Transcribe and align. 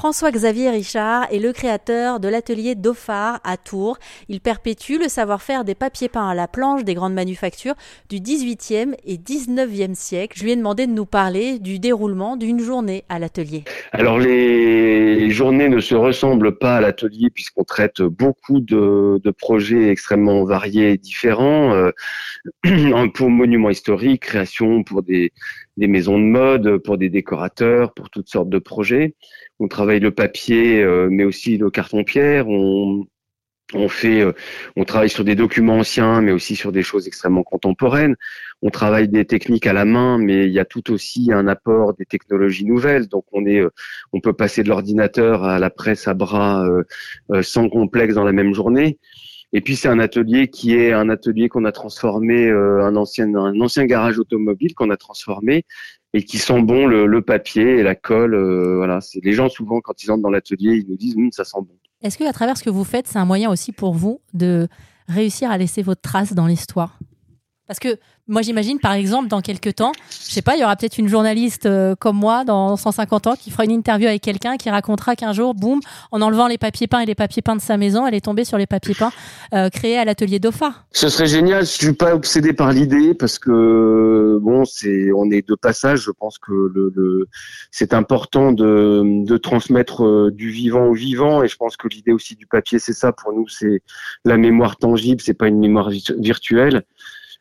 François-Xavier 0.00 0.70
Richard 0.70 1.26
est 1.30 1.38
le 1.38 1.52
créateur 1.52 2.20
de 2.20 2.28
l'atelier 2.28 2.74
Dauphard 2.74 3.38
à 3.44 3.58
Tours. 3.58 3.98
Il 4.30 4.40
perpétue 4.40 4.94
le 4.98 5.08
savoir-faire 5.08 5.62
des 5.62 5.74
papiers 5.74 6.08
peints 6.08 6.26
à 6.26 6.34
la 6.34 6.48
planche 6.48 6.84
des 6.84 6.94
grandes 6.94 7.12
manufactures 7.12 7.74
du 8.08 8.16
18e 8.16 8.94
et 9.04 9.18
19e 9.18 9.94
siècle. 9.94 10.38
Je 10.38 10.44
lui 10.44 10.52
ai 10.52 10.56
demandé 10.56 10.86
de 10.86 10.92
nous 10.92 11.04
parler 11.04 11.58
du 11.58 11.78
déroulement 11.78 12.38
d'une 12.38 12.60
journée 12.60 13.04
à 13.10 13.18
l'atelier. 13.18 13.64
Alors 13.92 14.18
les 14.18 15.28
journées 15.28 15.68
ne 15.68 15.80
se 15.80 15.94
ressemblent 15.94 16.56
pas 16.56 16.76
à 16.76 16.80
l'atelier 16.80 17.28
puisqu'on 17.28 17.64
traite 17.64 18.00
beaucoup 18.00 18.60
de, 18.60 19.20
projets 19.38 19.90
extrêmement 19.90 20.44
variés 20.44 20.92
et 20.92 20.96
différents. 20.96 21.74
Euh, 21.74 21.90
pour 23.14 23.28
monuments 23.28 23.68
historiques, 23.68 24.22
création 24.22 24.82
pour 24.82 25.02
des, 25.02 25.30
des 25.80 25.88
maisons 25.88 26.18
de 26.18 26.24
mode, 26.24 26.78
pour 26.78 26.96
des 26.96 27.10
décorateurs, 27.10 27.92
pour 27.94 28.08
toutes 28.08 28.28
sortes 28.28 28.50
de 28.50 28.60
projets 28.60 29.16
on 29.60 29.68
travaille 29.68 30.00
le 30.00 30.10
papier, 30.10 30.82
euh, 30.82 31.08
mais 31.10 31.24
aussi 31.24 31.58
le 31.58 31.70
carton-pierre. 31.70 32.48
On, 32.48 33.06
on 33.74 33.88
fait, 33.88 34.22
euh, 34.22 34.32
on 34.74 34.84
travaille 34.84 35.10
sur 35.10 35.22
des 35.22 35.36
documents 35.36 35.78
anciens, 35.78 36.22
mais 36.22 36.32
aussi 36.32 36.56
sur 36.56 36.72
des 36.72 36.82
choses 36.82 37.06
extrêmement 37.06 37.44
contemporaines. 37.44 38.16
On 38.62 38.70
travaille 38.70 39.08
des 39.08 39.26
techniques 39.26 39.66
à 39.66 39.72
la 39.72 39.84
main, 39.84 40.18
mais 40.18 40.46
il 40.46 40.52
y 40.52 40.58
a 40.58 40.64
tout 40.64 40.90
aussi 40.90 41.30
un 41.32 41.46
apport 41.46 41.94
des 41.94 42.06
technologies 42.06 42.64
nouvelles. 42.64 43.06
Donc 43.06 43.26
on 43.32 43.46
est, 43.46 43.60
euh, 43.60 43.70
on 44.12 44.20
peut 44.20 44.32
passer 44.32 44.62
de 44.62 44.68
l'ordinateur 44.68 45.44
à 45.44 45.58
la 45.58 45.70
presse 45.70 46.08
à 46.08 46.14
bras 46.14 46.66
sans 47.42 47.68
complexe 47.68 48.14
dans 48.14 48.24
la 48.24 48.32
même 48.32 48.54
journée. 48.54 48.98
Et 49.52 49.60
puis 49.60 49.74
c'est 49.74 49.88
un 49.88 49.98
atelier 49.98 50.48
qui 50.48 50.74
est 50.74 50.92
un 50.92 51.08
atelier 51.08 51.48
qu'on 51.48 51.64
a 51.64 51.72
transformé, 51.72 52.50
un 52.50 52.94
ancien 52.94 53.34
un 53.34 53.60
ancien 53.60 53.84
garage 53.84 54.18
automobile 54.18 54.74
qu'on 54.74 54.90
a 54.90 54.96
transformé 54.96 55.64
et 56.12 56.24
qui 56.24 56.38
sent 56.38 56.62
bon 56.62 56.86
le, 56.86 57.22
papier 57.22 57.78
et 57.78 57.82
la 57.82 57.94
colle. 57.94 58.34
Euh, 58.34 58.76
voilà, 58.76 59.00
les 59.22 59.32
gens 59.32 59.48
souvent 59.48 59.80
quand 59.80 60.02
ils 60.02 60.10
entrent 60.10 60.22
dans 60.22 60.30
l'atelier, 60.30 60.76
ils 60.76 60.86
nous 60.88 60.96
disent 60.96 61.16
hum, 61.16 61.30
ça 61.32 61.44
sent 61.44 61.58
bon. 61.60 61.76
Est-ce 62.02 62.16
que 62.16 62.24
à 62.24 62.32
travers 62.32 62.56
ce 62.56 62.64
que 62.64 62.70
vous 62.70 62.84
faites, 62.84 63.06
c'est 63.06 63.18
un 63.18 63.24
moyen 63.24 63.50
aussi 63.50 63.72
pour 63.72 63.92
vous 63.92 64.20
de 64.32 64.68
réussir 65.06 65.50
à 65.50 65.58
laisser 65.58 65.82
votre 65.82 66.00
trace 66.00 66.32
dans 66.32 66.46
l'histoire? 66.46 66.98
Parce 67.70 67.78
que 67.78 68.00
moi, 68.26 68.42
j'imagine, 68.42 68.80
par 68.80 68.94
exemple, 68.94 69.28
dans 69.28 69.40
quelques 69.40 69.76
temps, 69.76 69.92
je 70.10 70.32
sais 70.32 70.42
pas, 70.42 70.56
il 70.56 70.60
y 70.60 70.64
aura 70.64 70.74
peut-être 70.74 70.98
une 70.98 71.06
journaliste 71.06 71.66
euh, 71.66 71.94
comme 71.94 72.16
moi 72.16 72.44
dans 72.44 72.76
150 72.76 73.28
ans 73.28 73.34
qui 73.36 73.52
fera 73.52 73.64
une 73.64 73.70
interview 73.70 74.08
avec 74.08 74.22
quelqu'un 74.22 74.56
qui 74.56 74.70
racontera 74.70 75.14
qu'un 75.14 75.32
jour, 75.32 75.54
boum, 75.54 75.78
en 76.10 76.20
enlevant 76.20 76.48
les 76.48 76.58
papiers 76.58 76.88
peints 76.88 76.98
et 76.98 77.06
les 77.06 77.14
papiers 77.14 77.42
peints 77.42 77.54
de 77.54 77.60
sa 77.60 77.76
maison, 77.76 78.08
elle 78.08 78.14
est 78.14 78.24
tombée 78.24 78.44
sur 78.44 78.58
les 78.58 78.66
papiers 78.66 78.94
peints 78.94 79.12
euh, 79.54 79.68
créés 79.68 79.98
à 79.98 80.04
l'atelier 80.04 80.40
Dauphard. 80.40 80.84
Ce 80.90 81.08
serait 81.08 81.28
génial. 81.28 81.60
Je 81.60 81.70
suis 81.70 81.92
pas 81.92 82.12
obsédé 82.12 82.52
par 82.52 82.72
l'idée 82.72 83.14
parce 83.14 83.38
que 83.38 84.38
bon, 84.42 84.64
c'est, 84.64 85.12
on 85.12 85.30
est 85.30 85.46
de 85.48 85.54
passage. 85.54 86.00
Je 86.00 86.10
pense 86.10 86.38
que 86.38 86.52
le, 86.52 87.28
c'est 87.70 87.94
important 87.94 88.50
de, 88.50 89.24
de 89.24 89.36
transmettre 89.36 90.04
euh, 90.04 90.32
du 90.32 90.50
vivant 90.50 90.86
au 90.86 90.94
vivant 90.94 91.44
et 91.44 91.48
je 91.48 91.56
pense 91.56 91.76
que 91.76 91.86
l'idée 91.86 92.10
aussi 92.10 92.34
du 92.34 92.46
papier, 92.46 92.80
c'est 92.80 92.94
ça 92.94 93.12
pour 93.12 93.32
nous, 93.32 93.46
c'est 93.46 93.82
la 94.24 94.36
mémoire 94.36 94.76
tangible, 94.76 95.20
c'est 95.20 95.34
pas 95.34 95.46
une 95.46 95.60
mémoire 95.60 95.90
virtuelle. 96.18 96.84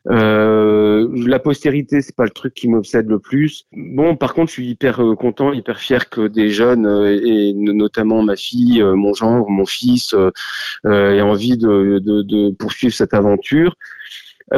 Euh, 0.08 1.08
la 1.28 1.40
postérité, 1.40 2.02
c'est 2.02 2.16
pas 2.16 2.24
le 2.24 2.30
truc 2.30 2.54
qui 2.54 2.70
m'obsède 2.70 3.10
le 3.10 3.20
plus. 3.20 3.66
Bon, 3.74 4.16
par 4.16 4.34
contre, 4.34 4.48
je 4.48 4.54
suis 4.54 4.70
hyper 4.70 5.04
euh, 5.04 5.16
content, 5.16 5.52
hyper 5.54 5.80
fier 5.80 6.10
que 6.10 6.28
des 6.28 6.50
jeunes 6.50 6.86
euh, 6.86 7.20
et 7.24 7.54
notamment 7.54 8.24
ma 8.24 8.36
fille, 8.36 8.82
mon 8.82 9.14
gendre, 9.14 9.50
mon 9.50 9.66
fils, 9.66 10.16
aient 10.86 11.22
envie 11.22 11.58
de, 11.58 12.52
poursuivre 12.52 12.94
cette 12.94 13.14
aventure. 13.14 13.76
Mais 14.52 14.58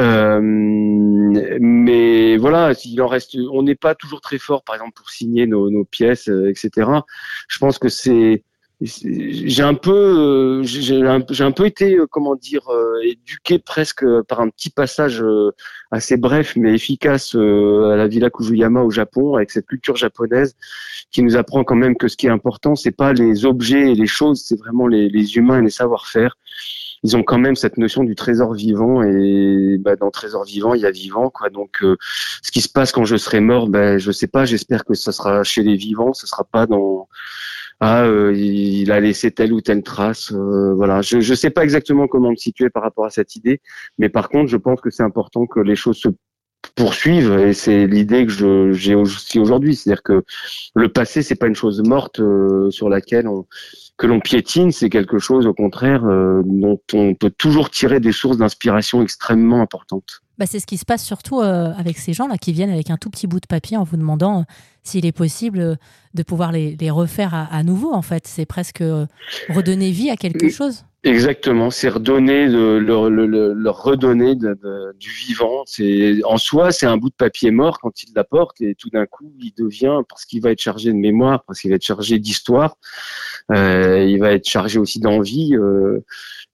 voilà, 2.38 2.72
il 2.84 3.02
en 3.02 3.08
reste, 3.08 3.36
on 3.52 3.62
n'est 3.62 3.74
pas 3.74 3.94
toujours 3.94 4.20
très 4.20 4.38
fort, 4.38 4.62
par 4.64 4.76
exemple, 4.76 4.92
pour 4.94 5.10
signer 5.10 5.46
nos 5.46 5.84
pièces, 5.84 6.28
etc. 6.28 6.88
Je 7.48 7.58
pense 7.58 7.78
que 7.78 7.88
c'est 7.88 8.44
j'ai 8.84 9.62
un 9.62 9.74
peu, 9.74 9.92
euh, 9.92 10.62
j'ai 10.64 11.06
un, 11.06 11.52
peu 11.52 11.66
été, 11.66 11.96
euh, 11.96 12.06
comment 12.10 12.34
dire, 12.34 12.68
euh, 12.68 13.00
éduqué 13.04 13.58
presque 13.58 14.04
par 14.22 14.40
un 14.40 14.48
petit 14.48 14.70
passage 14.70 15.24
assez 15.90 16.16
bref 16.16 16.54
mais 16.56 16.74
efficace 16.74 17.34
à 17.34 17.96
la 17.96 18.06
Villa 18.08 18.30
Kujuyama 18.30 18.82
au 18.82 18.90
Japon, 18.90 19.36
avec 19.36 19.50
cette 19.50 19.66
culture 19.66 19.96
japonaise 19.96 20.56
qui 21.10 21.22
nous 21.22 21.36
apprend 21.36 21.64
quand 21.64 21.76
même 21.76 21.96
que 21.96 22.08
ce 22.08 22.16
qui 22.16 22.26
est 22.26 22.30
important, 22.30 22.74
c'est 22.74 22.96
pas 22.96 23.12
les 23.12 23.44
objets 23.44 23.92
et 23.92 23.94
les 23.94 24.06
choses, 24.06 24.42
c'est 24.44 24.58
vraiment 24.58 24.86
les, 24.86 25.08
les 25.08 25.36
humains 25.36 25.60
et 25.60 25.62
les 25.62 25.70
savoir-faire. 25.70 26.36
Ils 27.04 27.16
ont 27.16 27.24
quand 27.24 27.38
même 27.38 27.56
cette 27.56 27.78
notion 27.78 28.04
du 28.04 28.14
trésor 28.14 28.54
vivant 28.54 29.02
et 29.02 29.76
bah, 29.80 29.96
dans 29.96 30.10
trésor 30.12 30.44
vivant 30.44 30.74
il 30.74 30.82
y 30.82 30.86
a 30.86 30.90
vivant 30.92 31.30
quoi. 31.30 31.50
Donc 31.50 31.78
ce 31.80 32.50
qui 32.52 32.60
se 32.60 32.68
passe 32.68 32.92
quand 32.92 33.04
je 33.04 33.16
serai 33.16 33.40
mort 33.40 33.68
ben 33.68 33.98
je 33.98 34.12
sais 34.12 34.28
pas 34.28 34.44
j'espère 34.44 34.84
que 34.84 34.94
ça 34.94 35.10
sera 35.10 35.42
chez 35.42 35.64
les 35.64 35.74
vivants 35.74 36.12
ce 36.12 36.28
sera 36.28 36.44
pas 36.44 36.66
dans 36.66 37.08
ah, 37.84 38.04
euh, 38.04 38.32
il 38.36 38.92
a 38.92 39.00
laissé 39.00 39.32
telle 39.32 39.52
ou 39.52 39.60
telle 39.60 39.82
trace. 39.82 40.30
Euh, 40.30 40.72
voilà, 40.72 41.02
je 41.02 41.16
ne 41.16 41.34
sais 41.34 41.50
pas 41.50 41.64
exactement 41.64 42.06
comment 42.06 42.30
me 42.30 42.36
situer 42.36 42.70
par 42.70 42.84
rapport 42.84 43.06
à 43.06 43.10
cette 43.10 43.34
idée, 43.34 43.60
mais 43.98 44.08
par 44.08 44.28
contre, 44.28 44.48
je 44.48 44.56
pense 44.56 44.80
que 44.80 44.88
c'est 44.90 45.02
important 45.02 45.46
que 45.46 45.58
les 45.58 45.74
choses 45.74 45.96
se 45.96 46.08
poursuivent 46.76 47.36
et 47.40 47.54
c'est 47.54 47.88
l'idée 47.88 48.24
que 48.24 48.70
j'ai 48.72 48.94
aussi 48.94 49.40
aujourd'hui, 49.40 49.74
c'est-à-dire 49.74 50.04
que 50.04 50.22
le 50.76 50.88
passé 50.90 51.22
c'est 51.22 51.34
pas 51.34 51.48
une 51.48 51.56
chose 51.56 51.82
morte 51.82 52.20
euh, 52.20 52.70
sur 52.70 52.88
laquelle 52.88 53.26
on 53.26 53.46
que 53.98 54.06
l'on 54.06 54.20
piétine, 54.20 54.70
c'est 54.70 54.88
quelque 54.88 55.18
chose 55.18 55.46
au 55.48 55.54
contraire 55.54 56.02
dont 56.02 56.80
on 56.92 57.14
peut 57.14 57.32
toujours 57.36 57.68
tirer 57.70 57.98
des 57.98 58.12
sources 58.12 58.36
d'inspiration 58.38 59.02
extrêmement 59.02 59.60
importantes. 59.60 60.21
Bah, 60.38 60.46
c'est 60.46 60.60
ce 60.60 60.66
qui 60.66 60.78
se 60.78 60.84
passe 60.84 61.04
surtout 61.04 61.40
euh, 61.40 61.72
avec 61.76 61.98
ces 61.98 62.14
gens-là 62.14 62.38
qui 62.38 62.52
viennent 62.52 62.70
avec 62.70 62.90
un 62.90 62.96
tout 62.96 63.10
petit 63.10 63.26
bout 63.26 63.40
de 63.40 63.46
papier 63.46 63.76
en 63.76 63.84
vous 63.84 63.98
demandant 63.98 64.40
euh, 64.40 64.42
s'il 64.82 65.04
est 65.04 65.12
possible 65.12 65.60
euh, 65.60 65.74
de 66.14 66.22
pouvoir 66.22 66.52
les, 66.52 66.76
refaire 66.90 67.34
à, 67.50 67.62
nouveau. 67.62 67.92
En 67.92 68.02
fait, 68.02 68.26
c'est 68.26 68.46
presque 68.46 68.82
redonner 69.50 69.90
vie 69.90 70.10
à 70.10 70.16
quelque 70.16 70.48
chose. 70.48 70.84
Exactement, 71.04 71.70
c'est 71.70 71.88
redonner, 71.88 72.46
leur, 72.46 73.10
leur, 73.10 73.82
redonner 73.82 74.36
du 74.36 75.10
vivant. 75.10 75.62
C'est 75.66 76.22
en 76.24 76.36
soi, 76.36 76.70
c'est 76.70 76.86
un 76.86 76.96
bout 76.96 77.08
de 77.08 77.14
papier 77.14 77.50
mort 77.50 77.80
quand 77.80 78.02
il 78.02 78.12
l'apporte 78.14 78.60
et 78.60 78.74
tout 78.74 78.90
d'un 78.90 79.06
coup, 79.06 79.32
il 79.40 79.52
devient 79.56 80.02
parce 80.08 80.24
qu'il 80.24 80.42
va 80.42 80.50
être 80.50 80.60
chargé 80.60 80.92
de 80.92 80.98
mémoire, 80.98 81.44
parce 81.44 81.60
qu'il 81.60 81.70
va 81.70 81.76
être 81.76 81.84
chargé 81.84 82.18
d'histoire, 82.18 82.76
il 83.50 84.18
va 84.20 84.32
être 84.32 84.46
chargé 84.46 84.78
aussi 84.78 85.00
d'envie 85.00 85.56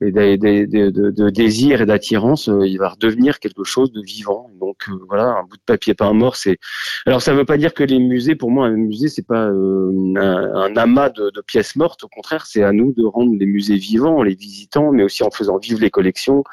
et 0.01 0.13
de, 0.13 1.11
de, 1.11 1.31
désir 1.31 1.83
et 1.83 1.87
d'attirance, 1.87 2.49
euh, 2.49 2.67
il 2.67 2.79
va 2.79 2.91
redevenir 2.91 3.41
quelque 3.41 3.65
chose 3.65 3.93
de 3.93 4.01
vivant. 4.01 4.48
Donc 4.59 4.77
euh, 4.89 4.93
voilà, 5.09 5.25
un 5.25 5.43
bout 5.43 5.57
de 5.57 5.63
papier 5.65 5.95
peint 5.95 6.13
mort, 6.13 6.37
c'est. 6.37 6.59
Alors 7.07 7.23
ça 7.23 7.33
ne 7.33 7.39
veut 7.39 7.45
pas 7.45 7.57
dire 7.57 7.75
que 7.75 7.85
les 7.85 7.99
musées, 7.99 8.35
pour 8.35 8.51
moi, 8.51 8.67
un 8.67 8.77
musée 8.77 9.09
c'est 9.09 9.27
pas 9.27 9.49
euh, 9.49 10.15
un, 10.17 10.77
amas 10.77 11.11
de, 11.11 11.41
pièces 11.47 11.77
mortes. 11.77 12.05
Au 12.05 12.09
contraire, 12.09 12.47
c'est 12.47 12.63
à 12.63 12.73
nous 12.73 12.93
de 12.93 13.05
rendre 13.05 13.35
les 13.39 13.47
musées 13.47 13.77
vivants 13.77 14.19
en 14.19 14.23
les 14.23 14.35
visitant, 14.35 14.93
mais 14.93 15.03
aussi 15.03 15.23
en 15.23 15.31
faisant 15.31 15.59
vivre 15.59 15.81
les 15.81 15.91
collections. 15.91 16.45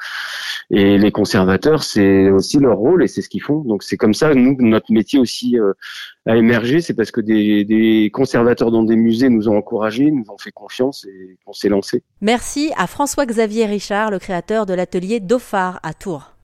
Et 0.70 0.98
les 0.98 1.12
conservateurs, 1.12 1.82
c'est 1.82 2.30
aussi 2.30 2.58
leur 2.58 2.76
rôle 2.76 3.04
et 3.04 3.08
c'est 3.08 3.22
ce 3.22 3.28
qu'ils 3.28 3.42
font. 3.42 3.60
Donc 3.60 3.82
c'est 3.82 3.96
comme 3.96 4.14
ça, 4.14 4.34
nous, 4.34 4.56
notre 4.58 4.92
métier 4.92 5.18
aussi 5.18 5.56
a 6.26 6.36
émergé, 6.36 6.80
c'est 6.80 6.94
parce 6.94 7.10
que 7.10 7.20
des, 7.20 8.10
conservateurs 8.12 8.70
dans 8.70 8.82
des 8.82 8.96
musées 8.96 9.28
nous 9.28 9.48
ont 9.48 9.56
encouragés, 9.56 10.10
nous 10.10 10.24
ont 10.28 10.38
fait 10.38 10.50
confiance 10.50 11.06
et 11.06 11.38
qu'on 11.44 11.52
s'est 11.52 11.68
lancé. 11.68 12.02
Merci 12.20 12.72
à 12.76 12.86
François-Xavier 12.86 13.66
Richard, 13.66 14.10
le 14.10 14.18
créateur 14.18 14.66
de 14.66 14.74
l'atelier 14.74 15.20
Dauphard 15.20 15.80
à 15.82 15.94
Tours. 15.94 16.32